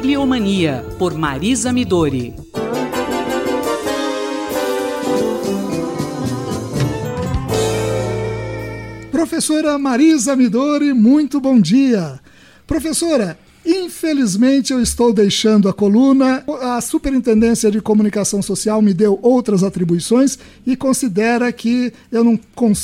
[0.00, 2.34] Bibliomania, por Marisa Midori.
[9.10, 12.18] Professora Marisa Midori, muito bom dia.
[12.66, 16.44] Professora, Infelizmente, eu estou deixando a coluna.
[16.62, 22.40] A Superintendência de Comunicação Social me deu outras atribuições e considera que eu não,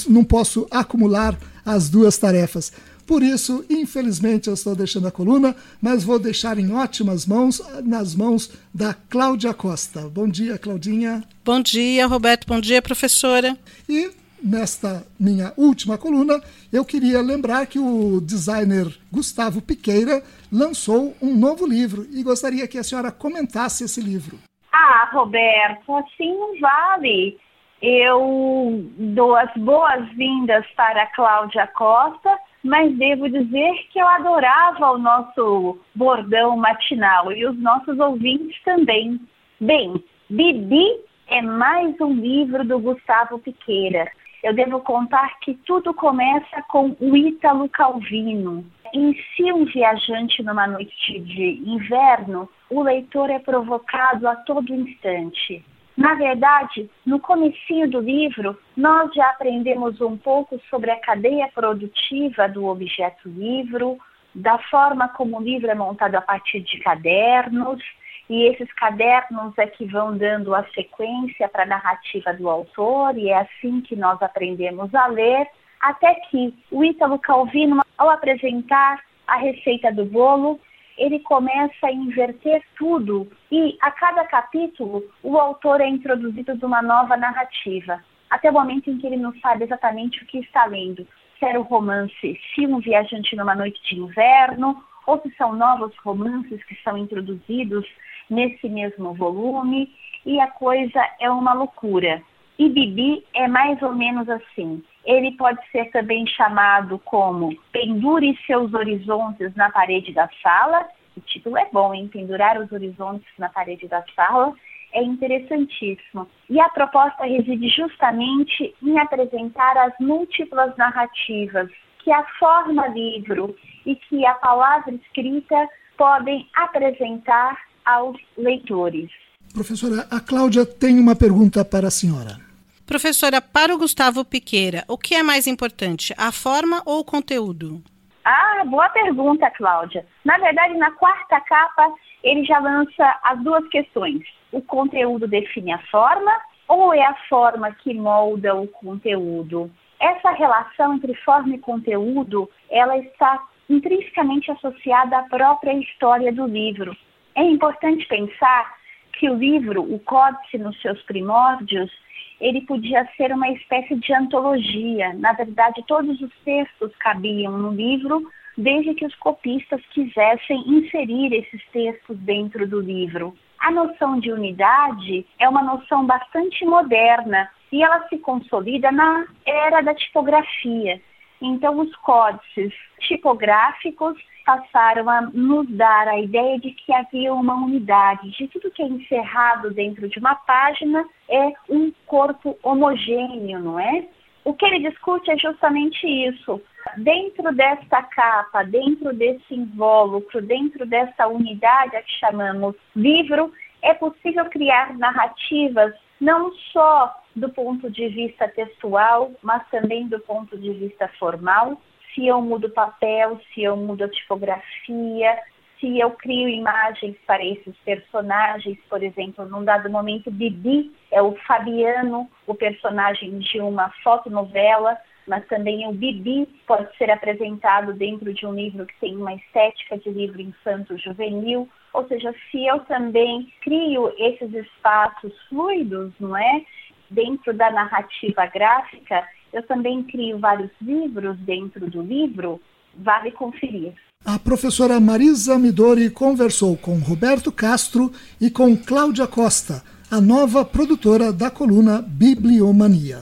[0.09, 2.73] não posso acumular as duas tarefas.
[3.07, 8.17] Por isso, infelizmente, eu estou deixando a coluna, mas vou deixar em ótimas mãos, nas
[8.17, 10.09] mãos da Cláudia Costa.
[10.09, 11.23] Bom dia, Claudinha.
[11.45, 12.47] Bom dia, Roberto.
[12.49, 13.57] Bom dia, professora.
[13.89, 14.11] E
[14.47, 16.41] nesta minha última coluna,
[16.73, 20.23] eu queria lembrar que o designer Gustavo Piqueira
[20.53, 24.39] lançou um novo livro e gostaria que a senhora comentasse esse livro.
[24.73, 27.39] Ah, Roberto, assim não vale.
[27.83, 32.31] Eu dou as boas-vindas para a Cláudia Costa
[32.67, 39.21] mas devo dizer que eu adorava o nosso bordão matinal e os nossos ouvintes também.
[39.61, 40.85] Bem, Bibi
[41.29, 44.11] é mais um livro do Gustavo Piqueira.
[44.43, 48.65] Eu devo contar que tudo começa com o Ítalo Calvino.
[48.95, 55.65] Em si, um viajante numa noite de inverno, o leitor é provocado a todo instante.
[55.97, 62.49] Na verdade, no comecinho do livro, nós já aprendemos um pouco sobre a cadeia produtiva
[62.49, 63.99] do objeto livro,
[64.35, 67.83] da forma como o livro é montado a partir de cadernos,
[68.29, 73.29] e esses cadernos é que vão dando a sequência para a narrativa do autor, e
[73.29, 75.47] é assim que nós aprendemos a ler,
[75.81, 80.61] até que o Ítalo Calvino, ao apresentar a receita do bolo,
[80.97, 86.81] ele começa a inverter tudo e a cada capítulo o autor é introduzido de uma
[86.81, 91.07] nova narrativa, até o momento em que ele não sabe exatamente o que está lendo.
[91.39, 95.95] Se era o romance Se um Viajante numa Noite de Inverno, ou se são novos
[95.99, 97.87] romances que são introduzidos
[98.29, 99.93] nesse mesmo volume,
[100.25, 102.23] e a coisa é uma loucura.
[102.59, 104.83] E Bibi é mais ou menos assim.
[105.05, 110.89] Ele pode ser também chamado como Pendure seus horizontes na parede da sala.
[111.17, 112.09] O título é bom, hein?
[112.09, 114.55] Pendurar os horizontes na parede da sala
[114.93, 116.27] é interessantíssimo.
[116.49, 121.71] E a proposta reside justamente em apresentar as múltiplas narrativas
[122.03, 123.55] que a forma livro
[123.85, 129.11] e que a palavra escrita podem apresentar aos leitores.
[129.55, 132.37] Professora, a Cláudia tem uma pergunta para a senhora.
[132.85, 137.83] Professora, para o Gustavo Piqueira, o que é mais importante, a forma ou o conteúdo?
[138.25, 140.05] Ah, boa pergunta, Cláudia.
[140.25, 144.23] Na verdade, na quarta capa, ele já lança as duas questões.
[144.53, 146.33] O conteúdo define a forma
[146.69, 149.71] ou é a forma que molda o conteúdo?
[150.01, 156.97] Essa relação entre forma e conteúdo, ela está intrinsecamente associada à própria história do livro.
[157.37, 158.77] É importante pensar
[159.13, 161.93] que o livro, o Códice nos seus primórdios,
[162.41, 165.13] ele podia ser uma espécie de antologia.
[165.13, 168.27] Na verdade, todos os textos cabiam no livro,
[168.57, 173.37] desde que os copistas quisessem inserir esses textos dentro do livro.
[173.59, 179.83] A noção de unidade é uma noção bastante moderna e ela se consolida na era
[179.83, 181.03] da tipografia.
[181.43, 188.31] Então, os códices tipográficos passaram a nos dar a ideia de que havia uma unidade,
[188.31, 194.07] de tudo que é encerrado dentro de uma página é um corpo homogêneo, não é?
[194.45, 196.63] O que ele discute é justamente isso.
[196.99, 203.53] Dentro desta capa, dentro desse invólucro, dentro dessa unidade a que chamamos livro,
[203.83, 210.57] é possível criar narrativas não só do ponto de vista textual, mas também do ponto
[210.57, 211.81] de vista formal,
[212.17, 215.39] se eu mudo o papel, se eu mudo a tipografia,
[215.79, 221.37] se eu crio imagens para esses personagens, por exemplo, num dado momento, Bibi é o
[221.47, 228.47] Fabiano, o personagem de uma fotonovela, mas também o Bibi pode ser apresentado dentro de
[228.47, 234.15] um livro que tem uma estética de livro infanto-juvenil, ou seja, se eu também crio
[234.17, 236.63] esses espaços fluidos, não é?
[237.11, 242.61] Dentro da narrativa gráfica, eu também crio vários livros dentro do livro,
[242.95, 243.93] vale conferir.
[244.25, 248.11] A professora Marisa Midori conversou com Roberto Castro
[248.41, 253.21] e com Cláudia Costa, a nova produtora da coluna Bibliomania.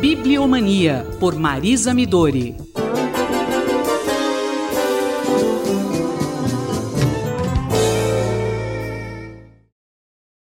[0.00, 2.63] Bibliomania, por Marisa Midori.